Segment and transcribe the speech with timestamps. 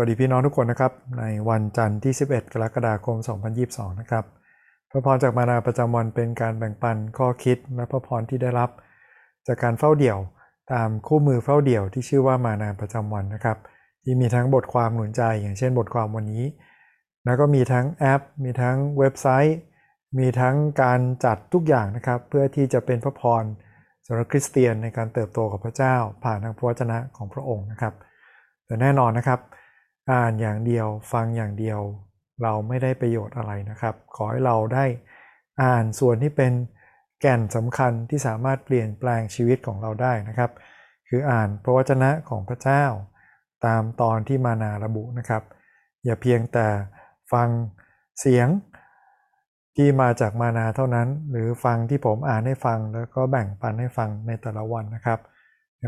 [0.00, 3.16] วัสดีพี่น้องทุกคนนะครับ ในวันจันทร์ที่ 11 กรกฎาคม
[3.58, 4.24] 2022 นะครับ
[4.90, 8.70] พระพรจากมานาประจำวันเป็นการแบ่งปันข้อคิดและพระพรที่ได้รับ
[9.46, 10.18] จากการเฝ้าเดี่ยว
[10.72, 13.58] ตามคู่มือเฝ้าเดี่ยวที่ชื่อว่ามานาประจำวันนะครับ
[14.04, 16.44] ที่มีทั้งบทความหนุนใจ อย่างเช่นบทความวันนี้
[17.24, 19.58] แล้วก็มีทั้งแอป มีทั้งเว็บไซต์
[20.18, 23.44] มีทั้งการจัดทุกอย่างนะครับ เพื่อที่จะเป็นพระพร
[24.06, 27.94] สำหรับคริสเตียนในการเติบโตกับพระเจ้า ผ่านทางพระวจนะของพระองค์นะครับ
[28.66, 29.40] แต่แน่นอนนะครับ
[30.12, 31.80] อ่านอย่างเดียวฟังอย่างเดียว
[32.42, 34.84] เราไม่ได้ประโยชน์อะไรนะครับ ขอให้เราได้
[35.62, 36.52] อ่านส่วนที่เป็น
[37.20, 40.50] แก่นสำคัญที่สามารถเปลี่ยนแปลงชีวิตของเราได้นะครับ
[41.08, 42.84] คืออ่านพระวจนะของพระเจ้า
[43.66, 45.42] ตามตอนที่มานาระบุนะครับ
[46.04, 46.66] อย่าเพียงแต่
[47.32, 47.48] ฟัง
[48.20, 48.48] เสียง
[49.76, 55.18] ที่มาจากมานาเท่านั้น หรือฟังที่ผมอ่านให้ฟังแล้วก็แบ่งปันให้ฟังในแต่ละวันนะครับ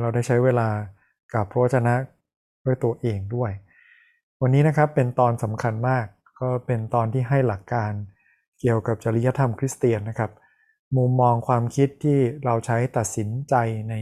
[0.02, 0.68] เราได้ใช้เวลา
[1.34, 1.94] กับพระวจนะ
[2.64, 3.50] ด้วยตัวเองด้วย
[4.42, 6.06] วันนี้นะครับเป็นตอนสำคัญมาก
[6.40, 7.92] ก็เป็นตอนที่ให้หลักการ
[8.60, 10.30] เกี่ยวกับจริยธรรมคริสเตียนนะครับ
[10.96, 13.54] มุมมองความคิดที่เราใช้ตัดสินใจ
[13.90, 13.94] ใน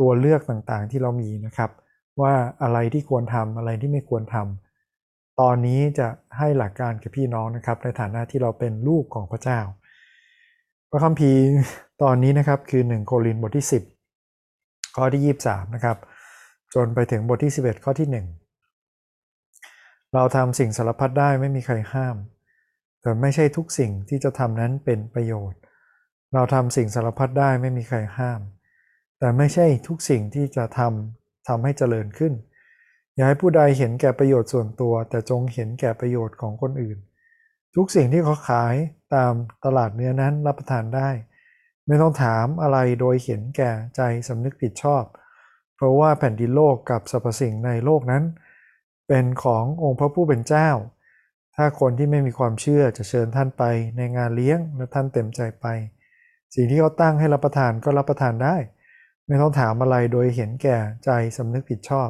[0.00, 1.70] ตัวเลือกต่างๆที่เรามีนะครับ
[2.20, 9.60] ว่าอะไรที่ควรทำอะไรที่ไม่ควรทำตอนนี้จะให้หลักการกับพี่น้องนะครับ ในฐานะที่เราเป็นลูกของพระเจ้า
[10.90, 11.40] พระคัมภีร์
[12.02, 13.66] ตอนนี้นะครับคือ 1 โครินธ์บทที่
[14.30, 15.96] 10 ข้อที่ 23 นะครับ
[16.74, 18.45] จนไปถึงบทที่ 11 ข้อที่ 1
[20.14, 22.16] เราทำสิ่งสารพัดได้ไม่มีใครห้าม
[23.02, 25.58] แต่ไม่ใช่ทุกสิ่งที่จะทำนั้นเป็นประโยชน์
[26.34, 28.40] เราทำสิ่งสารพัดได้ไม่มีใครห้าม
[29.18, 32.32] แต่ไม่ใช่ทุกสิ่งที่จะทำทำให้เจริญขึ้น
[33.14, 36.98] อย่าให้ผู้ใดเห็นแก่ประโยชน์ส่วนตัว แต่จงเห็นแก่ประโยชน์ของคนอื่น
[37.76, 38.74] ทุกสิ่งที่เขาขาย
[39.14, 39.32] ตาม
[39.64, 41.10] ตลาดเนื้อนั้นรับประทานได้
[41.86, 45.04] ไม่ต้องถามอะไรโดยเห็นแก่ใจสำนึกผิดชอบ
[45.76, 48.24] เพราะว่าแผ่นดินโลกกับสรรพสิ่งในโลกนั้น
[49.08, 50.68] เป็นขององค์พระผู้เป็นเจ้า
[51.56, 53.62] ถ้าคนที่ไม่มีความเชื่อจะเชิญท่านไป
[53.96, 55.66] ในงานเลี้ยงและท่านเต็มใจไป
[56.54, 58.56] สิ่งที่เขาตั้งให้รับประทานก็รับประทานได้
[59.26, 62.08] ไม่ต้องถามอะไรโดยเห็นแก่ใจสำนึกผิดชอบ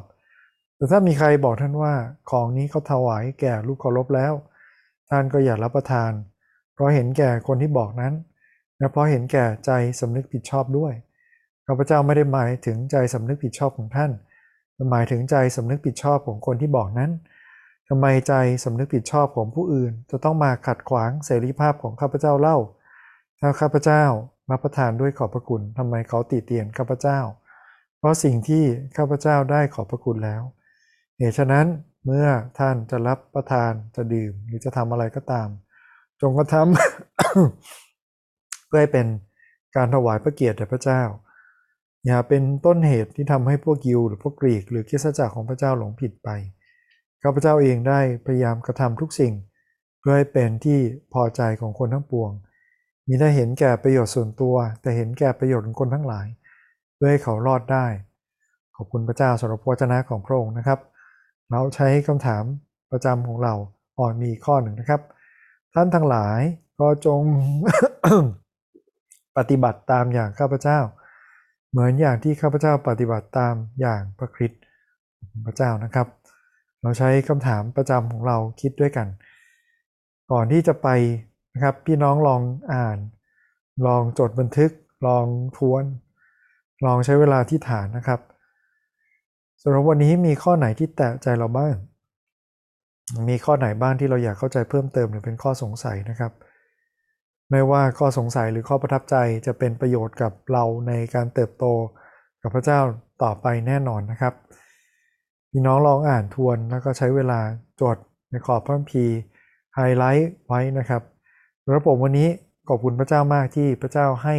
[0.77, 1.95] แต่ถ้ามีใครบอกท่านว่า
[2.31, 4.33] ของนี้เขาถวายแก่ลูกเคารพแล้ว
[5.11, 6.13] ท่านก็อย่ารับประทาน
[6.75, 8.15] เพราะเห็นแก่คนที่บอกนั้น
[8.79, 10.93] และเพราะเห็นแก่ใจสำนึกผิดชอบด้วย
[11.67, 14.11] ข้าพเจ้าไม่ได้หมายถึงใจสำนึกผิดชอบของท่าน
[14.91, 17.11] หมายถึงใจสำนึกผิดชอบของคนที่บอกนั้น
[17.89, 22.59] ทำไมใจสำนึกผิดชอบของผู้อื่น จะต้องมาขัดขวางเสรีภาพของข้าพเจ้าเล่า
[23.41, 24.05] ถ้าข้าพเจ้า
[24.51, 27.19] รับประทานด้วยขอบพระคุณทำไมเขาติเตียนข้าพเจ้า
[27.99, 28.65] เพราะสิ่งที่
[28.97, 30.43] ข้าพเจ้าได้ขอบพระคุณแล้ว
[31.17, 31.67] เหตุฉะนั้น
[32.05, 32.27] เมื่อ
[32.59, 35.49] ท่านจะรับประทานจะดื่มหรือจะทำอะไรก็ตาม
[36.21, 39.07] จงกระทำเพื่อให้เป็น
[39.77, 41.03] การถวายพระเกียรติแด่พระเจ้า
[42.07, 46.29] อย่าเป็นต้นเหตุที่ทำให้พวกยิวหรือพวกกรีก หรือคิสจักรของพระเจ้าหลงผิดไป
[47.23, 49.35] ข้าพเจ้าเองได้พยายามกระทำทุกสิ่ง
[49.99, 50.79] เพื่อให้เป็นที่
[51.13, 52.31] พอใจของคนทั้งปวง
[53.07, 56.27] มีได้เห็นแก่ประโยชน์ส่วนตัว แต่เห็นแก่ประโยชน์ของคนทั้งหลาย
[56.95, 57.87] เพื่อให้เขารอดได้
[58.77, 60.79] ขอบคุณพระเจ้าสำหรับพระเจ้าของพระองค์นะครับ
[61.51, 62.45] เราใช้คำถาม
[62.91, 63.55] ประจำของเรา
[63.99, 65.01] อ่อนมีข้อหนึ่งนะครับ
[65.75, 66.41] ท่านทั้งหลาย
[66.81, 67.23] ก็จง
[69.37, 70.79] ปฏิบัติตามอย่างข้าพเจ้า
[71.71, 74.63] เหมือนอย่างที่ข้าพเจ้าปฏิบัติตามอย่างพระคริสต์
[75.47, 76.07] พระเจ้านะครับ
[76.83, 79.07] เราใช้คำถามประจำของเราคิดด้วยกัน
[80.33, 80.89] ก่อนที่จะไป
[81.55, 82.99] นะครับพี่น้องลองอ่าน
[83.87, 84.71] ลองจดบันทึก
[85.07, 85.85] ลองทวน
[86.85, 88.21] ลองใช้เวลาที่ฐานนะครับ
[89.63, 91.75] สำหรับวันนี้มีข้อไหนที่แตะใจเราบ้าง
[93.29, 96.33] มีข้อไหนบ้างที่เราอยากเข้าใจเพิ่มเติมหรือเป็นข้อสงสัยนะครับ
[97.51, 101.65] ไม่ว่าข้อสงสัยหรือข้อประทับใจจะเป็นประโยชน์กับเราในการเติบโต
[102.43, 102.81] กับพระเจ้า
[103.23, 104.35] ต่อไปแน่นอนนะครับ
[105.51, 107.41] พี่น้องลองอ่านทวนแล้วก็ใช้เวลา
[107.81, 107.97] จด
[108.31, 109.15] ในขอบพระคัมภีร์
[109.75, 111.03] ไฮไลท์ไว้นะครับ
[111.77, 112.29] ระบบวันนี้
[112.69, 114.37] ขอบคุณพระเจ้ามากที่พระเจ้าให้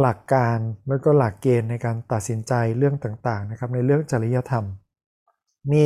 [0.00, 4.64] หลักการแล้วก็หลักเกณฑ์ในการตัดสินใจเรื่องต่างๆนะครับ ในเรื่องจริยธรรม
[5.72, 5.84] มี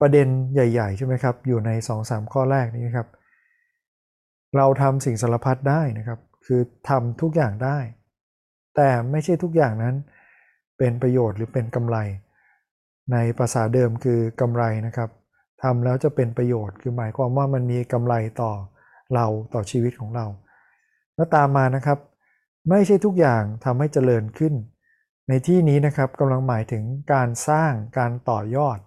[0.00, 1.70] ประเด็นใหญ่ ๆ ใช่ไหมครับ อยู่ใน
[2.02, 3.08] 2-3 ข้อแรกนี้ครับ
[4.56, 7.78] เราทำสิ่งสารพัดได้นะครับ คือทำทุกอย่างได้
[8.76, 9.94] แต่ไม่ใช่ทุกอย่างนั้น
[10.78, 11.96] เป็นประโยชน์หรือเป็นกำไร
[13.12, 15.10] ในภาษาเดิมคือกำไรนะครับ
[15.62, 18.52] ทำแล้วจะเป็นประโยชน์คือหมายความว่ามันมีกำไรต่อ
[19.14, 20.26] เราต่อชีวิตของเรา
[21.14, 21.98] แล้วตามมานะครับ
[22.70, 24.54] ไม่ใช่ทุกอย่างทำให้เจริญขึ้น
[25.28, 28.78] ในที่นี้นะครับกำลังหมายถึงการสร้างการต่อยอด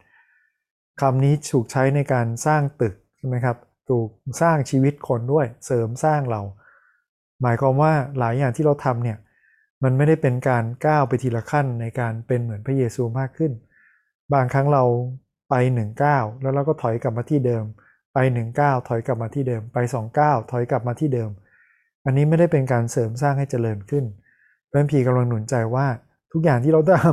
[1.02, 3.58] คำนี้ถูกใช้ในการสร้างตึกใช่ไหมครับ
[3.90, 4.10] ถูก
[4.42, 6.42] สร้างชีวิตคนด้วยเสริมสร้างเรา
[7.42, 9.18] หมายความว่าหลายอย่างที่เราทำเนี่ย
[9.84, 13.52] มันไม่ได้เป็นการก้าวไปทีละขั้นในการเป็นเหมือนพระเยซูมากขึ้น
[14.34, 14.84] บางครั้งเรา
[15.50, 17.64] ไปหนึ่งก้าวแล้วเราก็ถอยกลับมาที่เดิม
[18.14, 21.30] ไปหนึ่งก้าวถอยกลับมาที่เดิม ไปสองก้าวถอยกลับมาที่เดิม
[22.06, 24.06] อันนี้ไม่ได้เป็นการเสริมสร้างให้เจริญขึ้น
[24.70, 25.88] พระพีกำลังหนุนใจว่า
[26.32, 27.06] ทุกอย่างที่เราท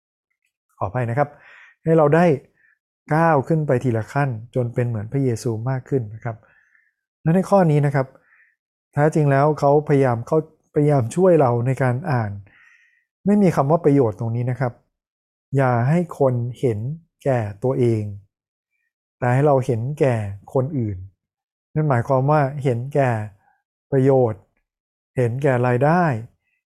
[0.00, 1.28] ำขออภัยนะครับ
[1.84, 2.24] ให้เราได้
[3.14, 6.36] ก้าวขึ้นไปทีละขั้น จนเป็นเหมือนพระเยซูมากขึ้นนะครับ
[7.22, 8.06] และในข้อนี้นะครับ
[8.92, 10.38] แท้จริงแล้วเขาพยายามเขา
[10.74, 12.30] พยายามช่วยเราในการอ่าน
[13.26, 14.72] ไม่มีคำว่าประโยชน์ตรงนี้นะครับ
[15.56, 16.78] อย่าให้คนเห็น
[17.24, 18.02] แก่ตัวเอง
[19.18, 20.16] แต่ให้เราเห็นแก่
[20.54, 20.98] คนอื่น
[21.74, 23.10] นั่นหมายความว่าเห็นแก่
[23.92, 24.42] ประโยชน์
[25.16, 26.04] เห็นแก่รายได้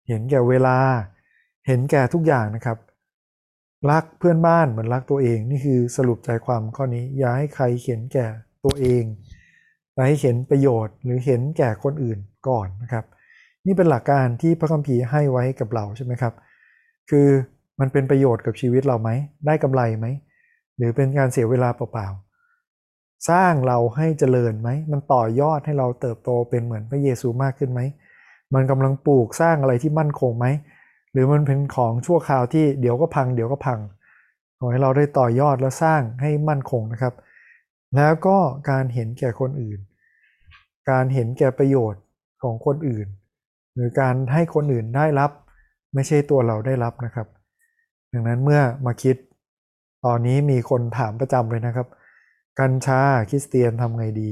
[0.08, 0.78] เห็นแก่เวลา
[1.66, 2.78] เห็นแก่ทุกอย่างนะครับ
[3.90, 8.26] รักเพื่อนบ้านเหมือนรักตัวเอง นี่คือสรุปใจความข้อนี้ อย่าให้ใครเห็นแก่
[8.64, 9.04] ตัวเอง
[9.94, 12.18] แต่ให้เห็นประโยชน์หรือเห็นแก่คนอื่น
[12.48, 13.04] ก่อนนะครับ
[13.66, 16.34] นี่เป็นหลักการที่พระคัมภีร์ให้ไว้กับเราใช่ไหมครับ
[17.10, 17.28] คือ
[17.80, 19.10] มันเป็นประโยชน์กับชีวิตเราไหม
[19.46, 20.06] ได้กำไรไหม
[20.76, 27.80] หรือเป็นการเสียเวลาเปล่าๆ สร้างเราให้เจริญไหม มันต่อยอดให้เราเติบโตเป็นเหมือนพระเยซูมากขึ้นไหม
[28.54, 30.46] มันกำลังปลูกสร้างอะไรที่มั่นคงไหม
[31.12, 33.80] หรือมันเป็นของชั่วคราวที่เดี๋ยวก็พัง เดี๋ยวก็พัง
[34.58, 37.14] ขอให้เราได้ต่อยอดและสร้างให้มั่นคงนะครับ
[37.96, 38.36] แล้วก็
[38.70, 39.78] การเห็นแก่คนอื่น
[40.90, 42.02] การเห็นแก่ประโยชน์
[42.42, 43.06] ของคนอื่น
[43.74, 45.30] หรือการให้คนอื่นได้รับ
[45.94, 47.26] ไม่ใช่ตัวเราได้รับนะครับ
[48.12, 49.16] ดังนั้นเมื่อมาคิด
[50.04, 51.88] ตอนนี้มีคนถามประจำเลยนะครับ
[52.60, 53.00] กัญชา
[53.30, 54.30] คริสเตียนทำไงดี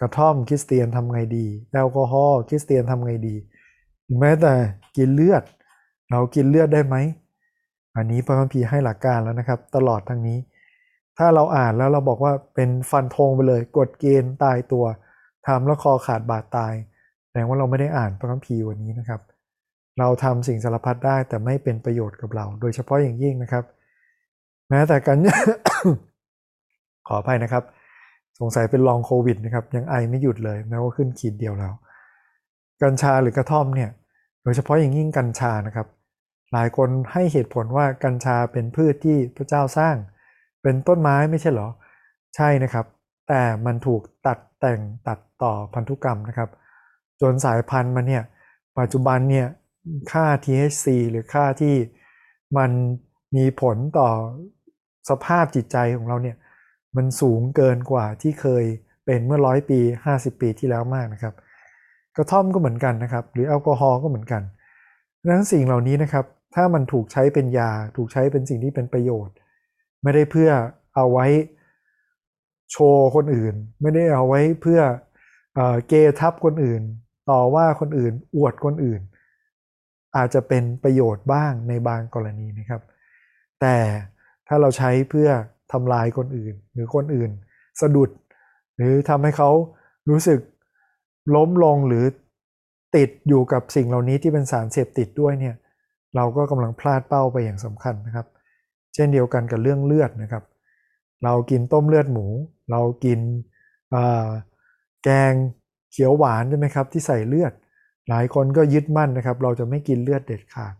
[0.00, 3.34] กระท่อมคริสเตียนทำไงดี แอลกอฮอล์คริสเตียนทำไงดี
[4.20, 4.54] แม้แต่
[4.96, 5.42] กินเลือด
[6.12, 6.96] เรากินเลือดได้ไหม
[7.96, 10.38] อันนี้พระคัมภีร์ให้หลักการแล้วนะครับ ตลอดทั้งนี้
[11.18, 14.84] ถ้าเราอ่านแล้วเราบอกว่าเป็นฟันธงไปเลยกดเกณฑ์ตายตัว
[15.46, 16.74] ทำแล้วคอขาดบาดตาย
[17.28, 19.20] แสดงว่าเราไม่ได้อ่านพระคัมภีร์วันนี้นะครับ
[19.98, 23.64] เราทำสิ่งสารพัดได้แต่ไม่เป็นประโยชน์กับเรา โดยเฉพาะอย่างยิ่งนะครับ
[24.68, 25.16] แม้แต่กัน
[27.08, 27.64] ขออภัยนะครับ
[28.40, 31.72] สงสัยเป็นลองโควิดนะครับ ยังไอไม่หยุดเลยแม้ว่าขึ้นขีดเดียวแล้ว
[32.82, 33.90] กัญชาหรือกระท่อมเนี่ย
[34.42, 35.86] โดยเฉพาะอย่างยิ่งกัญชานะครับ
[36.52, 39.96] หลายคนให้เหตุผลว่ากัญชาเป็นพืชที่พระเจ้าสร้าง
[40.62, 41.68] เป็นต้นไม้ไม่ใช่เหรอ
[42.36, 42.86] ใช่นะครับ
[43.28, 46.50] แต่มันถูกตัดแต่งตัดต่อพันธุกรรมนะครับ
[47.20, 48.24] จนสายพันธุ์มันเนี่ย
[48.78, 49.46] ปัจจุบันเนี่ย
[50.12, 51.74] ค่า THC หรือค่าที่
[52.58, 52.70] มัน
[53.36, 54.08] มีผลต่อ
[55.10, 56.36] สภาพจิตใจของเราเนี่ย
[56.96, 58.64] มันสูงเกินกว่าที่เคย
[59.06, 59.78] เป็นเมื่อร้อยปี
[60.10, 61.34] 50 ปีที่แล้วมากนะครับ
[62.16, 64.42] กระท่อมก็เหมือนกันนะครับ หรือแอลกอฮอล์ก็เหมือนกัน
[65.22, 69.34] ดังนั้นสิ่งเหล่านี้นะครับ ถ้ามันถูกใช้เป็นยา ถูกใช้เป็นสิ่งที่เป็นประโยชน์
[70.02, 70.50] ไม่ได้เพื่อ
[70.94, 71.26] เอาไว้
[72.72, 74.80] โชว์คนอื่น ไม่ได้เอาไว้เพื่อ
[75.88, 76.82] เกทับคนอื่น
[77.30, 79.00] ต่อว่าคนอื่น อวดคนอื่น
[80.16, 82.82] อาจจะเป็นประโยชน์บ้างในบางกรณีนะครับ
[83.60, 83.76] แต่
[84.48, 85.28] ถ้าเราใช้เพื่อ
[85.72, 87.30] ทำลายคนอื่น หรือคนอื่น
[87.80, 88.10] สะดุด
[88.76, 89.50] หรือทำให้เขา
[90.10, 90.40] รู้สึก
[91.34, 92.04] ล้มลงหรือ
[92.96, 95.54] ติดอยู่กับสิ่งเหล่านี้ที่เป็นสารเสพติดด้วยเนี่ย
[96.16, 98.26] เราก็กำลังพลาดเป้าไปอย่างสำคัญนะครับ
[98.94, 100.44] เช่นเดียวกันกับเรื่องเลือดนะครับ
[101.24, 102.26] เรากินต้มเลือดหมู
[102.70, 103.20] เรากิน
[105.04, 105.32] แกง
[105.92, 107.52] เขียวหวานใช่ไหมครับที่ใส่เลือด
[108.08, 110.74] หลายคนก็ยึดมั่นนะครับ เราจะไม่กินเลือดเด็ดขาด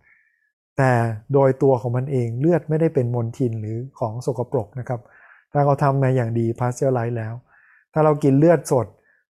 [0.79, 0.93] แต่
[1.33, 5.01] โดยตัวของมันเองเลือดไม่ได้เป็นมลทินหรือของสกปรกนะครับ
[5.53, 7.35] ถ้าเขาทำมาอย่างดีพาสเจอร์ไรซ์แล้ว
[7.93, 8.87] ถ้าเรากินเลือดสด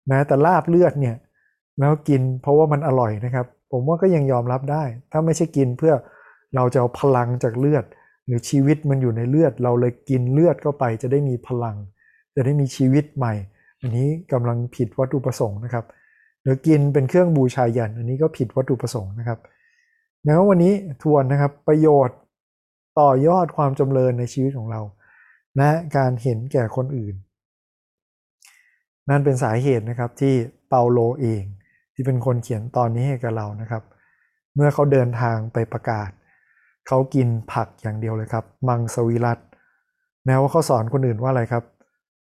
[0.09, 1.17] แม้แต่ลาบเลือดเนี่ย
[1.79, 5.95] แล้วกินเพราะว่ามันอร่อยนะครับ ผมว่าก็ยังยอมรับได้ ถ้าไม่ใช่กินเพื่อ
[6.55, 7.85] เราจะเอาพลังจากเลือด
[8.27, 11.77] หรือชีวิตมันอยู่ในเลือด เราเลยกินเลือดเข้าไป จะได้มีพลัง
[12.35, 13.35] จะได้มีชีวิตใหม่
[13.81, 15.85] อันนี้กำลังผิดวัตถุประสงค์นะครับ
[16.43, 19.39] หรือกินเป็นเครื่องบูชายัญ อันนี้ก็ผิดวัตถุประสงค์นะครับ
[20.25, 20.73] ดังนั้นวันนี้
[21.03, 22.17] ทวนนะครับประโยชน์
[23.01, 24.81] ต่อยอดความจำเริญในชีวิตของเรา
[25.57, 27.15] และการเห็นแก่คนอื่น
[29.11, 30.35] นั่นเป็นสาเหตุนะครับที่
[30.69, 31.43] เปาโลเอง
[32.01, 33.83] ที่เป็นคนเขียนตอนนี้ให้กับเรานะครับ
[34.55, 36.11] เมื่อเขาเดินทางไปประกาศ
[36.87, 39.39] เขากินผักอย่างเดียวเลยครับ มังสวิรัต
[40.27, 41.65] แม้ว่าเขาสอนคนอื่นว่าอะไรครับ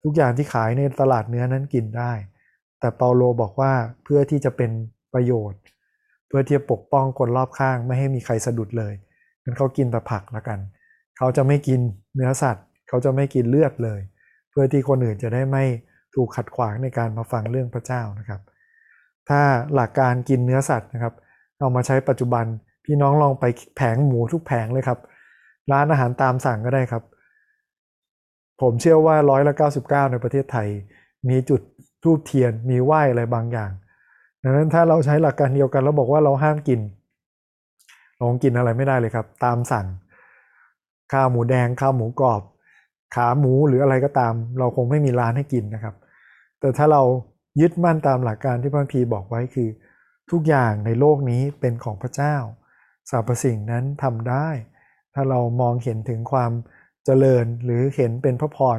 [0.02, 2.12] ทุกอย่างที่ขายในตลาดเนื้อนั้นกินได้
[2.80, 3.72] แต่เปาโลบอกว่า
[4.04, 4.70] เพื่อที่จะเป็น
[5.14, 5.60] ประโยชน์
[6.28, 8.94] เพื่อที่จะปกป้องคนรอบข้างไม่ให้มีใครสะดุดเลย
[9.44, 10.58] งั้นเขากินแต่ผักละกัน
[11.18, 11.80] เขาจะไม่กิน
[12.14, 14.00] เนื้อสัตว์ เขาจะไม่กินเลือดเลย
[14.50, 15.64] เพื่อที่คนอื่นจะได้ไม่
[16.14, 18.40] ถูกขัดขวางในการมาฟังเรื่องพระเจ้านะครับ
[19.28, 19.40] ถ้า
[19.74, 21.14] หลักการกินเนื้อสัตว์นะครับ
[21.58, 22.44] เอามาใช้ปัจจุบัน
[22.84, 23.44] พี่น้องลองไป
[23.76, 24.98] แผงหมูทุกแผงเลยครับ
[25.72, 27.02] ร้านอาหารตามสั่งก็ได้ครับ
[28.60, 30.68] ผมเชื่อว่าร้อยละเก้าสิบเก้าในประเทศไทย
[31.28, 31.60] มีจุด
[32.02, 33.70] ทูบเทียนมีไหว้อะไรบางอย่าง
[34.42, 36.80] ดังนั้นถ้าเราใช้หลักการเดียวกันแล้วบอกว่าเราห้ามกิน
[38.20, 39.86] ลองกินอะไรไม่ได้เลยครับ ตามสั่ง
[41.12, 42.42] ข้าวหมูแดงข้าวหมูกรอบ
[43.14, 45.94] ขาหมูหรืออะไรก็ตาม เราคงไม่มีร้านให้กินนะครับ
[46.60, 47.02] แต่ถ้าเรา
[47.60, 49.68] ยึดมั่นตามหลักการที่พระพีบอกไว้คือ
[50.30, 52.34] ทุกอย่างในโลกนี้เป็นของพระเจ้า
[53.10, 54.48] สรรพสิ่งนั้นทำได้
[55.14, 56.52] ถ้าเรามองเห็นถึงความ
[57.04, 58.78] เจริญหรือเห็นเป็นพระพร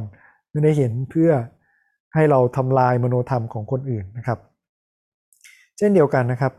[0.52, 1.32] ไม่ได้เห็นเพื่อ
[2.14, 4.40] ให้เราทำลายมโนธรรมของคนอื่นนะครับ
[5.78, 6.54] เช่นเดียวกันนะครับ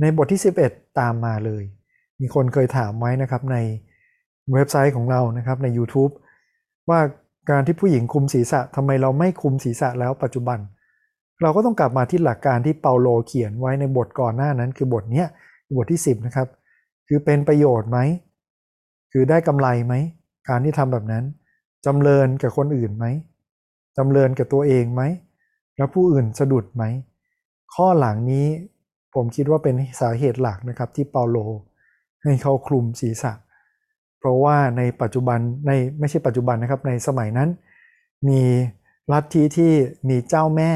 [0.00, 1.64] ในบทที่ 11 ตามมาเลย
[2.20, 3.56] มีคนเคยถามไว้นะครับใน
[4.54, 6.12] เว็บไซต์ของเรานะครับใน YouTube
[6.90, 7.00] ว่า
[7.50, 15.24] การที่ผู้หญิงคุมศีรษะทำไมเราไม่คุมศีรษะแล้วปัจจุบันเเราก็ต้องกลับมาที่หลักการที่เปาโลเขียนไว้ในบทก่อนหน้านั้น คือบทนี้
[15.76, 16.48] บทที่ 10 นะครับ
[17.08, 17.98] คือเป็นประโยชน์ไหม
[19.12, 19.94] คือได้กำไรไหม
[20.48, 21.24] การที่ทำแบบนั้น
[21.86, 23.06] จำเริญกับคนอื่นไหม
[23.96, 25.02] จำเริญกับตัวเองไหม
[25.76, 26.84] แล้วผู้อื่นสะดุดไหม
[27.74, 28.46] ข้อหลังนี้
[29.14, 31.36] ผมคิดว่าเป็นสาเหตุหลักนะครับที่เปาโล
[32.22, 33.32] ให้เขาคลุมศีรษะ
[34.18, 37.48] เพราะว่าในปัจจุบันในไม่ใช่ปัจจุบันนะครับในสมัยนั้น
[38.28, 38.42] มี
[39.12, 39.72] ลัทธิที่
[40.08, 40.70] มีเจ้าแม่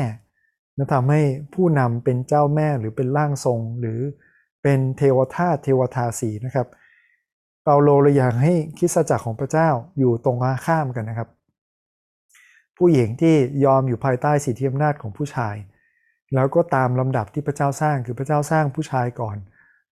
[0.76, 1.20] และทำให้
[1.54, 3.98] ผู้นำเป็นเจ้าแม่หรือเป็นร่างทรง หรือ
[4.62, 6.66] เป็นเทวทาเทวทาสีนะครับ
[7.64, 10.36] เปาโลเลยอยากให้คิดจักรของพระเจ้าอยู่ตรง
[10.66, 11.28] ข้ามกันนะครับ
[12.76, 15.54] ผู้หญิงที่ยอมอยู่ภายใต้สิทธิอำนาจของผู้ชาย
[16.34, 19.36] แล้วก็ตามลำดับที่พระเจ้าสร้างคือพระเจ้าสร้างผู้ชายก่อน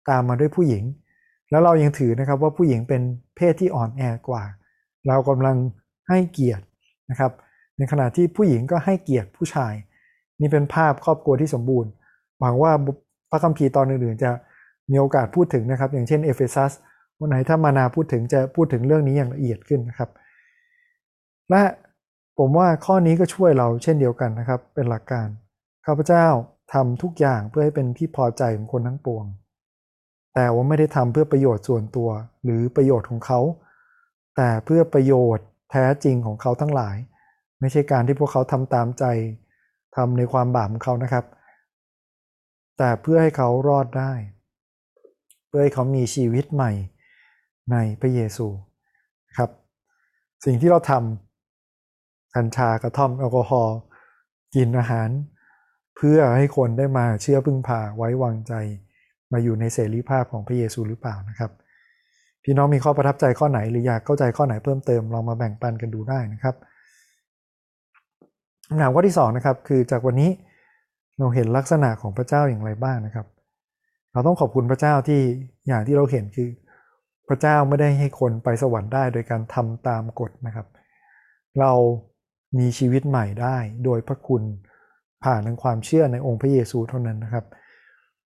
[0.08, 0.84] ตามมาด้วยผู้หญิง
[1.50, 3.02] แล้วเรายังถือนะครับว่าผู้หญิงเป็น
[3.36, 4.44] เพศที่อ่อนแอกว่า
[5.06, 5.56] เรากำลัง
[6.08, 6.64] ให้เกียรติ
[7.10, 7.32] นะครับ
[7.76, 9.74] ในขณะที่ผู้หญิงก็ให้เกียรติผู้ชาย
[10.40, 11.90] นี่เป็นภาพครอบครัวที่สมบูรณ์
[12.40, 12.72] หวังว่า
[13.30, 14.30] พระคัมภีร์ตอนอื่นๆ จะ
[14.90, 16.72] มีโอกาสพูดถึงนะครับ อย่างเช่นเอเฟซัส
[17.18, 20.10] วันไหนถ้ามานาพูดถึงจะพูดถึงเรื่องนี้อย่างละเอียดขึ้นนะครับ
[21.50, 21.62] และ
[22.38, 25.28] ผมว่าข้อนี้ก็ช่วยเราเช่นเดียวกันนะครับ เป็นหลักการ
[25.86, 26.26] ข้าพเจ้า
[26.72, 29.24] ทำทุกอย่างเพื่อให้เป็นที่พอใจของคนทั้งปวง
[30.34, 32.08] แต่ว่าไม่ได้ทำเพื่อประโยชน์ส่วนตัว
[32.44, 33.40] หรือประโยชน์ของเขา
[34.36, 36.96] แต่เพื่อประโยชน์แท้จริงของเขาทั้งหลาย
[37.60, 39.04] ไม่ใช่การที่พวกเขาทำตามใจ
[39.96, 41.24] ทำในความบาปของเขานะครับ
[42.78, 44.12] แต่เพื่อให้เขารอดได้
[45.46, 46.72] เพื่อให้เขามีชีวิตใหม่
[47.72, 48.46] ในพระเยซู
[49.38, 49.50] ครับ
[50.44, 53.76] สิ่งที่เราทำกัญชากระท่อมแอลกอฮอล์
[54.54, 55.08] กินอาหาร
[55.96, 58.52] เพื่อให้คนได้มาเชื่อพึ่งพาไว้วางใจ
[59.32, 61.50] มาอยู่ในเสรีภาพของพระเยซูหรือเปล่านะครับ
[62.44, 66.54] พี่น้องมีข้อประทับใจข้อไหนหรืออยากเข้าใจข้อไหนเพิ่มเติมลองมาแบ่งปันกันดูได้นะครับ
[68.72, 70.30] คำถามข้อที่2นะครับคือจากวันนี้
[71.18, 73.26] เราเห็นลักษณะของพระเจ้าอย่างไรบ้างนะครับ
[74.12, 75.20] เราต้องขอบคุณพระเจ้าที่
[75.66, 76.48] อย่างที่เราเห็นคือ
[77.28, 80.66] พระเจ้าไม่ได้ให้คนไปสวรรค์ได้โดยการทำตามกฎนะครับ
[81.60, 81.72] เรา
[82.58, 84.42] มีชีวิตใหม่ได้โดยพระคุณ
[85.24, 87.44] ผ่านทางความเชื่อในองค์พระเยซูเท่านั้นนะครับ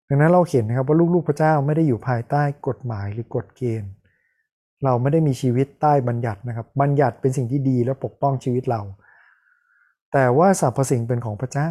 [0.08, 3.92] ดังนั้นเราเห็นนะครับว่าลูกๆพระเจ้าไม่ได้อยู่ภายใต้กฎหมายหรือกฎเกณฑ์
[4.84, 8.82] เราไม่ได้มีชีวิตใต้บัญญัตินะครับ บัญญัติเป็นสิ่งที่ดีและปกป้องชีวิตเรา
[10.14, 11.70] แต่ว่าสรรพสิ่งเป็นของพระเจ้า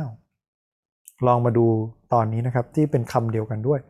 [1.26, 1.66] ลองมาดู
[2.12, 3.80] ตอนนี้นะครับที่เป็นคำเดียวกันด้วย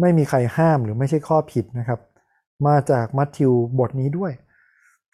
[0.00, 2.00] ไม่มีใครห้ามหรือไม่ใช่ข้อผิดนะครับ
[2.66, 4.32] มาจากมัทธิวบทนี้ด้วย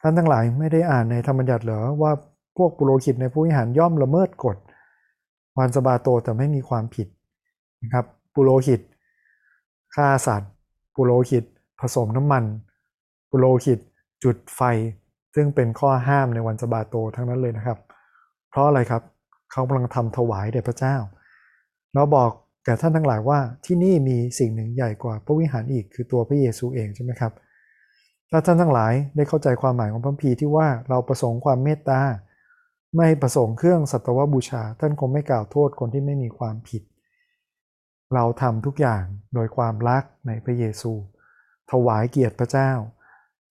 [0.00, 2.12] ท่านทั้งหลายไม่ได้อ่านในธรรมบัญญัติเหรอว่า
[2.56, 4.56] พวกปุโรหิตในผู้วิหารย่อมละเมิดกฎ
[5.58, 7.08] วันสบาโตแต่ไม่มีความผิด
[7.82, 8.04] นะครับ
[8.34, 8.80] ปุโรหิต
[9.94, 10.52] ฆ่าสัตว์
[10.96, 11.44] ปุโรหิต
[11.80, 12.44] ผสมน้ำมัน
[13.30, 13.78] ปุโรหิต
[14.24, 14.60] จุดไฟ
[15.34, 17.78] ซึ่งเป็นข้อห้ามในวันสบาโตทั้งนั้นเลยนะครับ
[18.54, 19.02] เพราะอะไรครับ
[19.52, 20.96] เขากำลังทำถวายแด่พระเจ้า
[21.94, 22.30] เราบอก
[22.64, 27.32] แก่ท่านทั้งหลายว่าที่นี่มีสิ่งหนึ่งใหญ่กว่าพระวิหารอีกคือตัวพระเยซูเองใช่ไหมครับ
[28.30, 32.00] ถ้าท่านทั้งหลายได้เข้าใจความหมายของพระพีที่ว่าเราประสงค์ความเมตตา
[32.96, 36.82] ไม่ประสงค์เครื่องสัตวบูชา ท่านคงไม่กล่าวโทษคนที่ไม่มีความผิด
[38.14, 40.92] เราทำทุกอย่างโดยความรักในพระเยซู
[41.70, 42.70] ถวายเกียรติพระเจ้า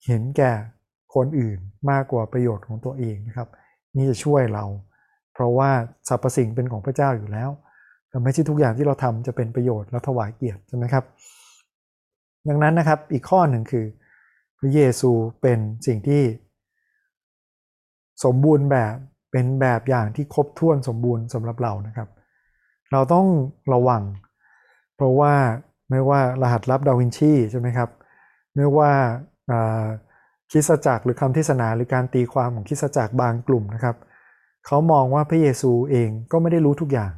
[0.05, 0.53] เห็นแก่
[1.15, 3.49] คนอื่นมากกว่าประโยชน์ของตัวเองนะครับ
[3.95, 4.65] นี่จะช่วยเรา
[5.33, 5.69] เพราะว่า
[6.07, 7.49] สรรพสิ่งเป็นของพระเจ้าอยู่แล้ว
[8.09, 11.03] แต่ไม่ใช่ทุกอย่างที่เราทำจะเป็นประโยชน์และถวายเกียรติใช่ไหมครับ
[12.47, 13.85] ดังนั้นนะครับอีกข้อหนึ่งคือ
[14.59, 15.11] พระเยซู
[15.41, 16.23] เป็นสิ่งที่
[18.23, 18.93] สมบูรณ์แบบ
[19.31, 22.09] เป็นแบบอย่างที่ครบถ้วนสมบูรณ์สำหรับเรานะครับ
[22.91, 23.27] เราต้อง
[23.73, 24.03] ระวัง
[24.95, 25.33] เพราะว่า
[25.89, 27.89] ไม่ว่ารหัสลับดาวินชีใช่ไหมครับ
[28.55, 28.91] ไม่ว่า
[30.51, 37.13] คิสจักรหรือคำเทศนาหรือการตีความของคิสจักรบางกลุ่มนะครับเขามองว่าพระเยซูเองก็ไม่ได้รู้ทุกอย่าง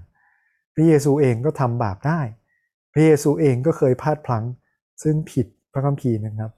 [0.76, 2.20] พระเยซูเองก็ทำบาปได้
[2.94, 4.44] พระเยซูเองก็เคยพลาดพลั้ง
[5.04, 6.52] ซึ่งผิดพระคัมภีร์นะครับ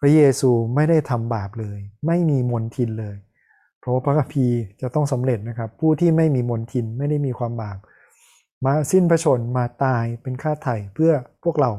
[0.00, 3.16] พระเยซูไม่ได้ทำบาปเลย ไม่มีมนทินเลย
[3.80, 7.78] เพราะพระคัมภีร์จะต้องสำเร็จนะครับ ผู้ที่ไม่มีมนทินไม่ได้มีความบาป
[8.64, 11.12] มาสิ้นพระชนมาตายเป็นค่าไถ่เพื่อ
[11.44, 11.70] พวกเรา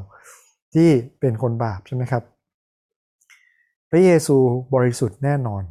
[0.74, 0.88] ที่
[1.20, 2.22] เป็นคนบาปใช่ไหมครับ
[3.90, 4.36] พระเยซู
[4.74, 5.62] บริสุทธิ์แน่นอน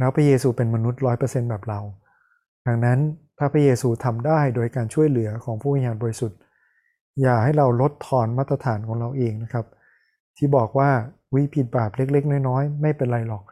[0.00, 1.80] แล้วพระเยซูเป็นมนุษย์ร้อยเปอร์เซ็นต์แบบเรา
[2.66, 2.98] ดังนั้น
[3.38, 6.38] ถ้าพระเยซูทำได้โดยการช่วยเหลือของผู้วิญญาณบริสุทธิ์
[7.22, 9.66] อย่าให้เราลดทอนมาตรฐานของเราเองนะครับ
[10.36, 10.90] ที่บอกว่า
[11.34, 13.42] วิผิดบาปเล็กๆ น้อยๆ ไม่เป็นไรหรอก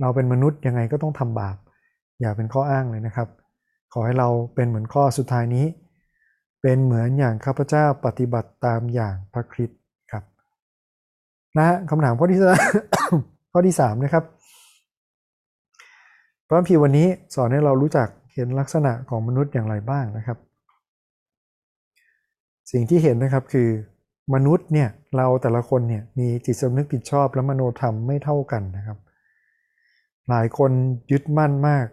[0.00, 1.56] เราเป็นมนุษย์ยังไงก็ต้องทำบาป
[2.20, 3.28] อย่าเป็นข้ออ้างเลยนะครับ
[3.92, 5.66] ขอให้เราเป็นเหมือนข้อสุดท้ายนี้
[6.62, 9.80] เป็นเหมือนอย่างข้าพเจ้าปฏิบัติตามอย่างพระคริสต์
[10.12, 10.24] ครับ
[11.58, 12.38] นะคำถามข้อที่
[13.52, 14.24] ข้อที่สามนะครับ
[16.46, 20.38] พระคัมภีร์วันนี้สอนให้เรารู้จักเห็นลักษณะของมนุษย์อย่างไรบ้างนะครับ
[22.72, 23.68] สิ่งที่เห็นนะครับคือ
[24.34, 28.98] มนุษย์เนี่ยเราแต่ละคนเนี่ยมีจิตสำนึกผิดชอบและมโนธรรมไม่เท่ากันนะครับ
[30.28, 30.70] หลายคน
[31.10, 31.86] ยึดมั่นมาก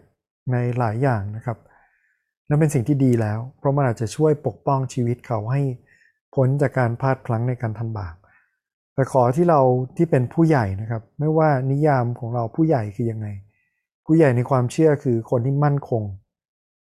[0.52, 1.58] ในหลายอย่างนะครับ
[2.48, 5.62] นั่นเป็นสิ่งที่ดีแล้ว เพราะมันอาจจะช่วยปกป้องชีวิตเขาให้
[6.34, 8.16] พ้นจากการพลาดพลั้งในการทำบาป
[8.94, 9.60] แต่ขอที่เรา
[9.96, 13.26] ที่เป็นผู้ใหญ่นะครับ ไม่ว่านิยามของเราผู้ใหญ่คือยังไง
[14.06, 16.02] ผู้ใหญ่ในความเชื่อคือคนที่มั่นคง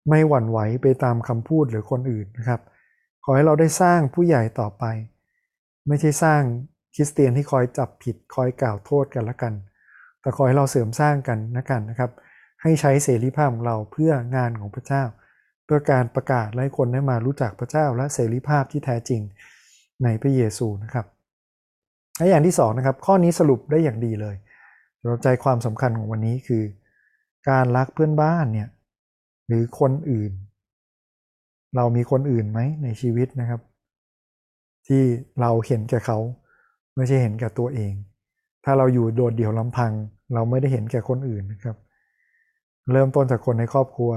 [0.09, 2.61] ไม่หวั่นไหวไปตามคำพูดหรือคนอื่นนะครับ
[3.23, 4.83] ขอให้เราได้สร้างผู้ใหญ่ต่อไป
[5.87, 6.41] ไม่ใช่สร้าง
[6.95, 9.53] คริสเตียนที่คอยจับผิดคอยกล่าวโทษกันละกัน
[10.21, 12.11] แต่ขอให้เราเสริมสร้างกันนะกันนะครับ
[12.61, 15.03] ให้ใช้เสรีภาพของเราเพื่องานของพระเจ้า
[15.65, 19.21] เพื่อการประกาศให้คนได้มารู้จักพระเจ้า และเสรีภาพที่แท้จริง
[20.03, 21.05] ในพระเยซูนะครับ
[22.17, 24.35] และอย่างที่สองนะครับข้อนี้สรุปได้อย่างดีเลย
[24.99, 26.63] สำหรับใจความสำคัญของวันนี้คือ
[27.49, 28.69] การรักเพื่อนบ้านเนี่ย
[29.47, 30.31] หรือคนอื่น
[31.75, 33.61] เรามีคนอื่นไหมในชีวิตนะครับ
[34.87, 35.03] ที่
[35.41, 36.17] เราเห็นแก่เขา
[36.95, 37.93] ไม่ใช่เห็นแก่ตัวเอง
[38.65, 39.91] ถ้าเราอยู่โดดเดี่ยวลำพัง
[40.33, 41.77] เราไม่ได้เห็นแก่คนอื่นนะครับ
[42.91, 44.11] เริ่มต้นจากคนในครอบครัว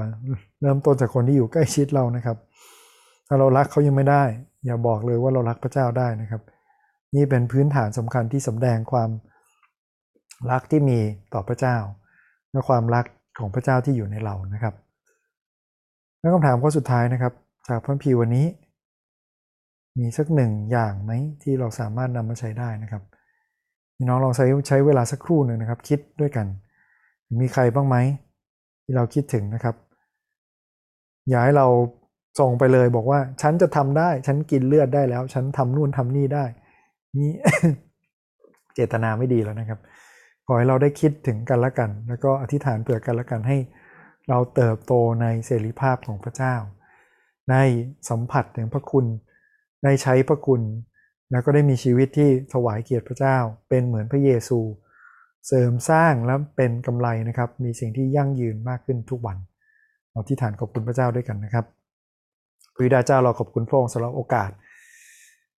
[0.62, 2.36] เริ่มต้นจากคนที่อยู่ใกล้ชิดเรานะครับ
[3.26, 4.22] ถ้าเรารักเขายังไม่ได้
[4.64, 6.42] อย่าบอกเลยว่าเรารักพระเจ้าได้นะครับ
[7.14, 9.10] นี่เป็นพื้นฐานสำคัญที่สำแดงความ
[10.50, 10.98] รักที่มี
[11.34, 11.76] ต่อพระเจ้า
[12.52, 13.04] และความรัก
[13.38, 14.74] ของพระเจ้าที่อยู่ในเรานะครับ
[16.20, 17.32] แล้วคำถามข้อสุดท้ายนะครับ
[17.68, 18.46] จากพระพีวันนี้
[19.98, 21.12] มีสักหนึ่งอย่างไหม
[21.42, 23.02] ที่เราสามารถนำมาใช้ได้นะครับ
[24.08, 26.46] น้องลองใช้ใช้เวลาสักครู่หนึ่งนะครับ คิดด้วยกัน
[27.40, 27.96] มีใครบ้างไหม
[28.84, 29.74] ที่เราคิดถึงนะครับ
[31.28, 31.66] อย่าให้เรา
[32.40, 36.44] ส่งไปเลยบอกว่า ฉันจะทำได้ ฉันกินเลือดได้แล้ว ฉันทำนู่นทำนี่ได้
[37.18, 37.30] นี่
[38.74, 39.78] เจตนาไม่ดีแล้วนะครับ
[40.46, 43.58] ขอให้เราได้คิดถึงกันและกัน แล้วก็อธิษฐานเผื่อกันและกันให้
[44.28, 46.54] เราเติบโตในเสรีภาพของพระเจ้า
[47.50, 47.62] ได้
[48.10, 49.06] สัมผัสถึงพระคุณ
[49.84, 50.62] ได้ใช้พระคุณ
[51.30, 53.36] แล้วก็ได้มีชีวิตที่ถวายเกียรติพระเจ้า
[53.68, 54.58] เป็นเหมือนพระเยซู
[55.46, 59.36] เสริมสร้างและเป็นกำไรนะครับ มีสิ่งที่ยั่งยืนมากขึ้นทุกวัน
[60.10, 61.64] เราที่ฐานขอบคุณพระเจ้าด้วยกันนะครับ
[62.74, 64.50] พระบิดาเจ้าเราขอบคุณพระองค์สำหรับโอกาส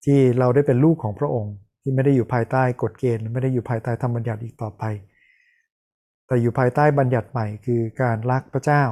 [0.05, 1.55] ที่เราได้เป็นลูกของพระองค์
[1.87, 4.85] ที่ไม่ได้อยู่ภายใต้กฎเกณฑ์ ไม่ได้อยู่ภายใต้ธรรมบัญญัติอีกต่อไป
[6.27, 8.83] แต่อยู่ภายใต้บัญญัติใหม่คือการรักพระเจ้า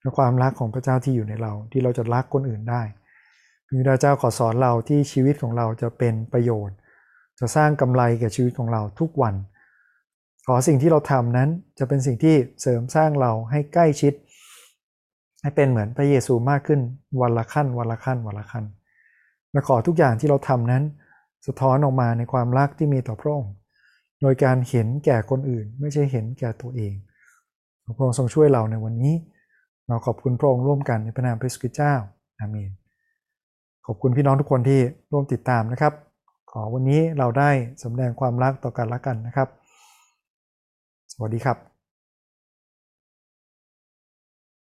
[0.00, 2.82] และความรักของพระเจ้าที่อยู่ในเรา ที่เราจะรักคนอื่นได้
[3.66, 6.76] พระบิดาเจ้าขอสอนเราที่ชีวิตของเราจะเป็นประโยชน์
[7.40, 9.34] จะสร้างกำไรแก่ชีวิตของเราทุกวัน
[10.46, 14.12] ขอสิ่งที่เราทำนั้นจะเป็นสิ่งที่เสริมสร้างเราให้ใกล้ชิด
[15.42, 16.80] ให้เป็นเหมือนพระเยซูมากขึ้น
[17.20, 18.64] วันละขั้นวันละขั้นวันละขั้น
[19.52, 20.82] และขอทุกอย่างที่เราทำนั้น
[21.46, 23.52] สะท้อนออกมาในความรักที่มีต่อพระองค์
[24.20, 26.94] โดยการเห็นแก่คนอื่น ไม่ใช่เห็นแก่ตัวเอง
[27.96, 29.14] พระองค์ทรงช่วยเราในวันนี้
[29.88, 31.94] เราขอบคุณพระองค์ร่วมกันในพระนามพระสุคิเจ้า
[32.38, 32.70] อาเมน
[33.86, 34.80] ขอบคุณพี่น้องทุกคนที่
[35.12, 35.92] ร่วมติดตามนะครับ
[36.50, 37.50] ขอวันนี้เราได้
[37.82, 39.48] สำแดงความรักต่อกันละกันนะครับ
[41.12, 41.75] สวัสดีครับ